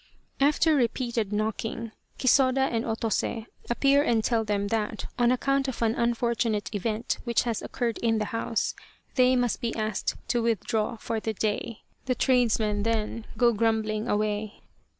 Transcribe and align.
After 0.39 0.73
repeated 0.75 1.31
knocking, 1.31 1.91
Kisoda 2.17 2.61
and 2.71 2.83
Otose 2.85 3.45
appear 3.69 4.01
and 4.01 4.23
tell 4.23 4.43
them 4.43 4.69
that, 4.69 5.05
on 5.19 5.31
account 5.31 5.67
of 5.67 5.79
an 5.83 5.93
unfortunate 5.93 6.73
event 6.73 7.19
which 7.23 7.43
has 7.43 7.61
occurred 7.61 7.99
in 7.99 8.17
the 8.17 8.25
house, 8.33 8.73
they 9.13 9.35
must 9.35 9.61
be 9.61 9.75
asked 9.75 10.15
to 10.29 10.41
with 10.41 10.61
draw 10.61 10.97
for 10.97 11.19
the 11.19 11.33
day. 11.35 11.83
The 12.07 12.15
tradesmen 12.15 12.81
then 12.81 13.27
go 13.37 13.53
grumbling 13.53 14.07
away. 14.07 14.63